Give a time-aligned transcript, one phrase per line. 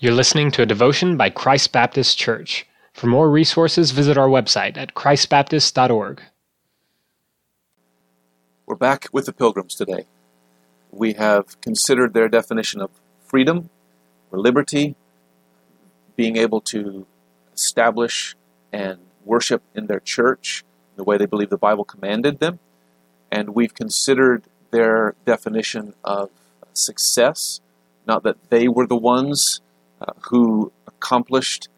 [0.00, 2.68] You're listening to a devotion by Christ Baptist Church.
[2.92, 6.22] For more resources, visit our website at christbaptist.org.
[8.64, 10.04] We're back with the Pilgrims today.
[10.92, 12.90] We have considered their definition of
[13.24, 13.70] freedom
[14.30, 14.94] or liberty,
[16.14, 17.04] being able to
[17.52, 18.36] establish
[18.72, 20.62] and worship in their church
[20.94, 22.60] the way they believe the Bible commanded them.
[23.32, 26.30] And we've considered their definition of
[26.72, 27.60] success,
[28.06, 29.60] not that they were the ones
[30.30, 31.68] who accomplished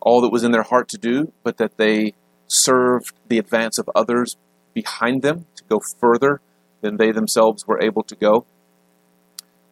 [0.00, 2.14] all that was in their heart to do, but that they
[2.48, 4.36] served the advance of others
[4.74, 6.40] behind them to go further
[6.80, 8.44] than they themselves were able to go.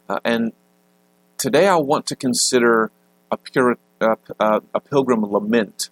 [0.08, 0.52] Uh, and
[1.36, 2.90] today I want to consider
[3.30, 5.90] a, pure, uh, uh, a pilgrim lament.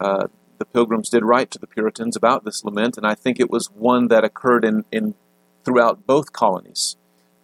[0.00, 0.26] Uh,
[0.58, 3.66] the pilgrims did write to the Puritans about this lament, and I think it was
[3.66, 5.14] one that occurred in, in
[5.64, 6.96] throughout both colonies,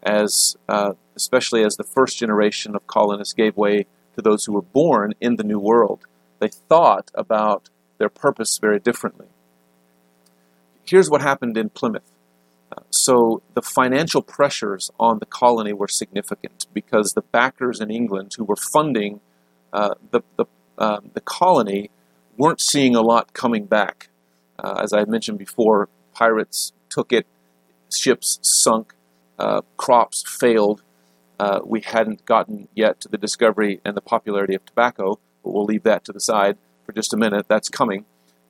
[0.03, 4.63] as uh, especially as the first generation of colonists gave way to those who were
[4.63, 6.07] born in the New World.
[6.39, 9.27] They thought about their purpose very differently.
[10.85, 12.11] Here's what happened in Plymouth.
[12.71, 18.35] Uh, so the financial pressures on the colony were significant because the backers in England
[18.37, 19.21] who were funding
[19.73, 20.45] uh, the, the,
[20.79, 21.91] uh, the colony
[22.37, 24.09] weren't seeing a lot coming back.
[24.59, 27.27] Uh, as I mentioned before, pirates took it,
[27.91, 28.95] ships sunk,
[29.39, 30.83] uh, crops failed.
[31.39, 35.65] Uh, we hadn't gotten yet to the discovery and the popularity of tobacco, but we'll
[35.65, 37.47] leave that to the side for just a minute.
[37.49, 38.05] That's coming.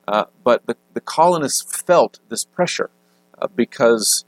[0.07, 2.89] Uh, but the, the, colonists felt this pressure
[3.41, 4.25] uh, because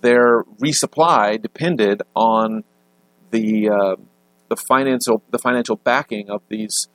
[0.00, 2.62] their resupply depended on
[3.32, 3.96] the uh,
[4.48, 6.86] the financial the financial backing of these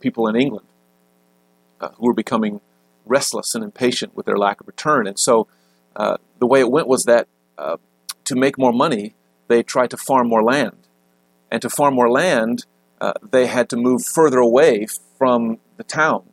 [0.00, 0.66] people in England
[1.96, 2.60] who were becoming
[3.06, 5.06] restless and impatient with their lack of return.
[5.06, 5.46] And so
[5.96, 7.28] uh, the way it went was that
[7.58, 7.76] uh,
[8.24, 9.14] to make more money,
[9.48, 10.76] they tried to farm more land.
[11.50, 12.66] And to farm more land,
[13.00, 14.86] uh, they had to move further away
[15.18, 16.24] from the town,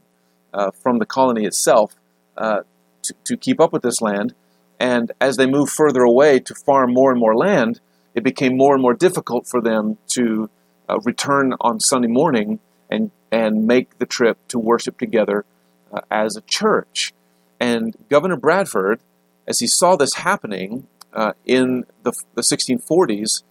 [0.53, 1.95] uh, from the colony itself,
[2.37, 2.61] uh,
[3.03, 4.33] to, to keep up with this land.
[4.79, 7.79] And as they moved further away to farm more and more land,
[8.15, 10.49] it became more and more difficult for them to
[10.89, 15.45] uh, return on Sunday morning and, and make the trip to worship together
[15.93, 17.13] uh, as a church.
[17.59, 18.99] And Governor Bradford,
[19.47, 23.43] as he saw this happening uh, in the, the 1640s,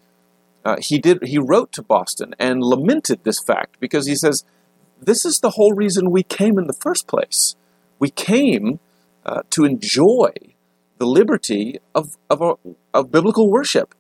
[0.65, 4.45] uh, he did he wrote to Boston and lamented this fact because he says
[5.01, 7.57] this is the whole reason we came in the first place.
[7.99, 8.79] We came
[9.25, 10.33] uh, to enjoy
[10.99, 12.59] the liberty of, of,
[12.93, 13.95] of biblical worship.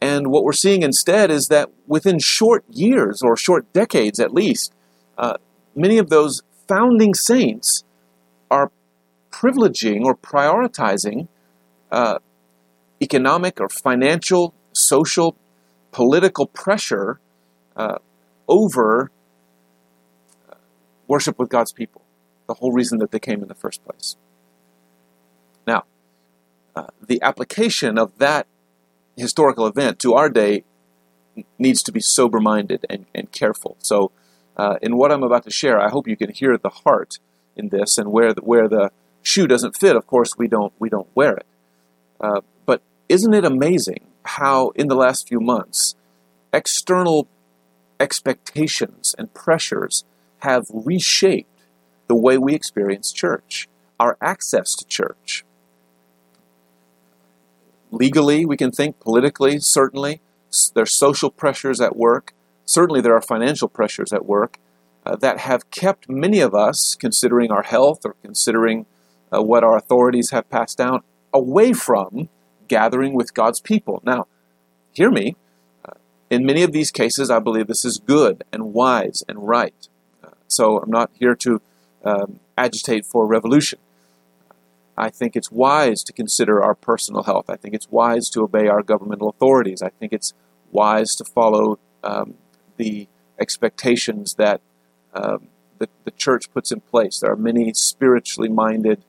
[0.00, 4.72] And what we're seeing instead is that within short years, or short decades at least,
[5.16, 5.36] uh,
[5.74, 7.84] many of those founding saints
[8.50, 8.70] are
[9.30, 11.28] privileging or prioritizing
[11.90, 12.18] uh,
[13.08, 15.36] economic or financial, social,
[15.92, 17.20] political pressure
[17.76, 17.98] uh,
[18.48, 19.10] over
[21.06, 22.02] worship with God's people,
[22.46, 24.16] the whole reason that they came in the first place.
[25.66, 25.84] Now,
[26.74, 28.46] uh, the application of that
[29.16, 30.64] historical event to our day
[31.58, 33.76] needs to be sober minded and, and careful.
[33.80, 34.10] So,
[34.56, 37.18] uh, in what I'm about to share, I hope you can hear the heart
[37.56, 38.90] in this, and where the, where the
[39.22, 41.46] shoe doesn't fit, of course, we don't we don't wear it.
[42.20, 42.40] Uh,
[43.08, 45.94] isn't it amazing how in the last few months
[46.52, 47.28] external
[48.00, 50.04] expectations and pressures
[50.40, 51.48] have reshaped
[52.08, 55.44] the way we experience church, our access to church.
[57.90, 60.20] Legally, we can think politically, certainly.
[60.74, 62.34] There's social pressures at work.
[62.66, 64.58] Certainly, there are financial pressures at work
[65.06, 68.86] uh, that have kept many of us, considering our health or considering
[69.32, 72.28] uh, what our authorities have passed down, away from
[72.68, 74.02] gathering with God's people.
[74.04, 74.26] Now,
[74.92, 75.36] hear me.
[76.30, 79.88] In many of these cases, I believe this is good and wise and right.
[80.22, 81.60] Uh, so I'm not here to
[82.04, 83.78] um, agitate for revolution.
[84.96, 87.50] I think it's wise to consider our personal health.
[87.50, 89.82] I think it's wise to obey our governmental authorities.
[89.82, 90.32] I think it's
[90.70, 92.34] wise to follow um,
[92.76, 93.08] the
[93.38, 94.60] expectations that
[95.12, 97.20] um, the, the, church puts in place.
[97.20, 99.04] There are many spiritually minded,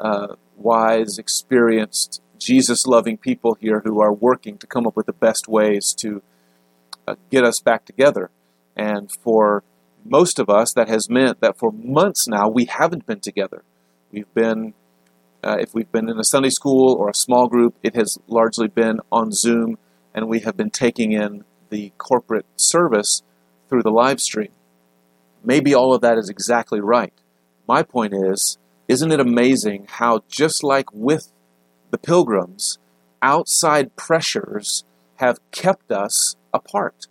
[0.00, 5.12] uh, wise, experienced Jesus loving people here who are working to come up with the
[5.12, 6.22] best ways to
[7.08, 8.30] uh, get us back together.
[8.76, 9.64] And for
[10.04, 13.62] most of us, that has meant that for months now we haven't been together.
[14.12, 14.74] We've been,
[15.42, 18.68] uh, if we've been in a Sunday school or a small group, it has largely
[18.68, 19.78] been on Zoom,
[20.14, 23.22] and we have been taking in the corporate service
[23.68, 24.52] through the live stream.
[25.42, 27.12] Maybe all of that is exactly right.
[27.66, 31.32] My point is, isn't it amazing how, just like with
[31.94, 32.78] the pilgrims,
[33.22, 34.82] outside pressures
[35.18, 37.06] have kept us apart.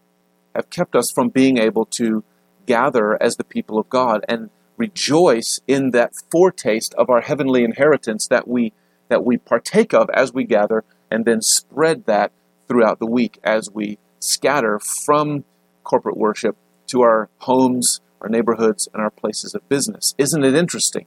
[0.54, 2.22] have kept us from being able to
[2.66, 8.28] gather as the people of God and rejoice in that foretaste of our heavenly inheritance
[8.28, 8.74] that we
[9.08, 12.34] that we partake of as we gather and then spread that
[12.68, 15.46] throughout the week as we scatter from
[15.86, 16.58] corporate worship
[16.88, 20.14] to our homes, our neighborhoods, and our places of business.
[20.18, 21.06] Isn't it interesting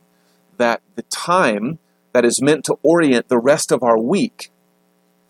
[0.57, 1.79] that the time
[2.17, 4.51] that is meant to orient the rest of our week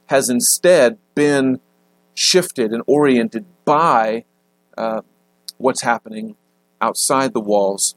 [0.06, 1.58] has instead been
[2.14, 4.24] shifted and oriented by
[4.78, 5.00] uh,
[5.58, 6.36] what's happening
[6.80, 7.96] outside the walls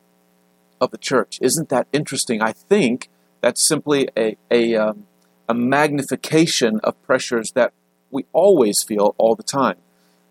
[0.81, 1.37] of the church.
[1.39, 2.41] Isn't that interesting?
[2.41, 3.09] I think
[3.41, 5.05] that's simply a, a, um,
[5.47, 7.73] a magnification of pressures that
[8.09, 9.77] we always feel all the time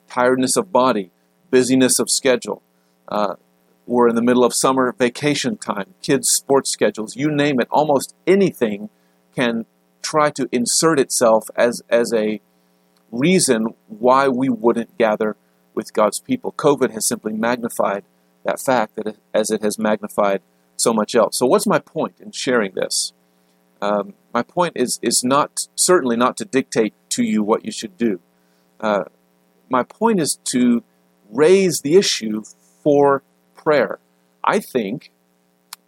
[0.09, 1.13] tiredness of body,
[1.53, 2.61] busyness of schedule.
[3.07, 3.37] Uh,
[3.89, 7.69] we're in the middle of summer vacation time, kids' sports schedules, you name it.
[7.71, 8.91] Almost anything
[9.35, 9.65] can
[10.03, 12.41] try to insert itself as, as a
[13.11, 15.37] reason why we wouldn't gather
[15.75, 16.53] with God's people.
[16.53, 18.05] COVID has simply magnified
[18.45, 20.43] that fact that it, as it has magnified
[20.77, 21.37] so much else.
[21.37, 23.13] So, what's my point in sharing this?
[23.81, 27.97] Um, my point is is not certainly not to dictate to you what you should
[27.97, 28.21] do.
[28.81, 29.05] Uh,
[29.69, 30.83] my point is to
[31.31, 32.43] raise the issue
[32.83, 33.23] for
[33.69, 33.99] prayer.
[34.43, 35.11] I think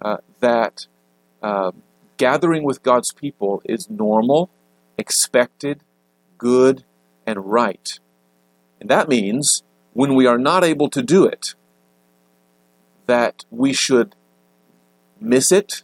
[0.03, 0.87] uh, that
[1.43, 1.73] uh,
[2.19, 4.51] gathering with God's people is normal,
[4.99, 5.81] expected,
[6.37, 6.85] good,
[7.27, 7.99] and right.
[8.81, 9.63] And that means
[9.95, 11.55] when we are not able to do it,
[13.07, 14.15] that we should
[15.19, 15.83] miss it,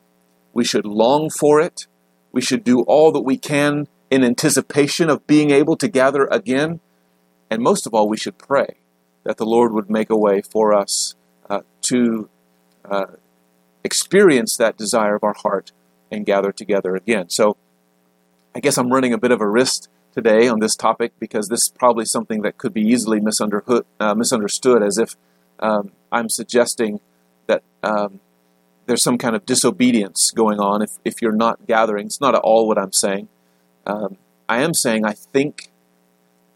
[0.53, 1.87] we should long for it,
[2.31, 6.81] we should do all that we can in anticipation of being able to gather again,
[7.51, 8.77] and most of all, we should pray
[9.25, 11.16] that the Lord would make a way for us
[11.49, 12.29] uh, to
[12.85, 13.07] uh,
[13.85, 15.73] experience that desire of our heart
[16.11, 17.29] and gather together again.
[17.29, 17.57] So
[18.55, 21.65] I guess I'm running a bit of a risk today on this topic because this
[21.65, 25.15] is probably something that could be easily uh, misunderstood as if
[25.61, 27.01] um, I'm suggesting
[27.47, 28.21] that um,
[28.87, 32.07] there's some kind of disobedience going on if, if you're not gathering.
[32.07, 33.29] It's not at all what I'm saying.
[33.87, 34.17] Um,
[34.49, 35.71] I am saying I think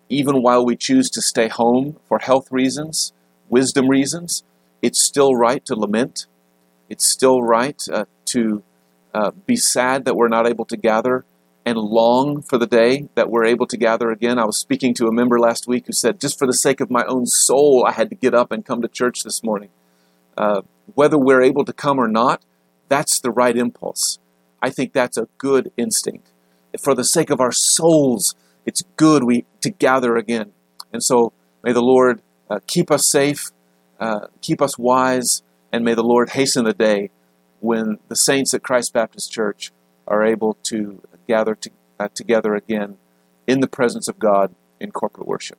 [0.09, 3.13] even while we choose to stay home for health reasons,
[3.49, 4.43] wisdom reasons,
[4.83, 6.27] it's still right to lament.
[6.89, 8.63] It's still right uh, to
[9.15, 11.25] uh, be sad that we're not able to gather
[11.67, 14.39] and long for the day that we're able to gather again.
[14.39, 16.91] I was speaking to a member last week who said, just for the sake of
[16.91, 19.69] my own soul, I had to get up and come to church this morning.
[20.37, 20.63] Uh,
[20.95, 22.43] whether we're able to come or not,
[22.89, 24.19] that's the right impulse.
[24.63, 26.29] I think that's a good instinct.
[26.83, 28.35] For the sake of our souls,
[28.67, 30.53] it's good we to gather again.
[30.93, 31.33] And so
[31.63, 33.51] may the Lord uh, keep us safe,
[34.01, 35.43] uh, keep us wise,
[35.73, 37.11] and may the Lord hasten the day
[37.61, 39.71] when the saints at Christ Baptist Church
[40.09, 42.97] are able to gather to, uh, together again
[43.47, 45.59] in the presence of God in corporate worship.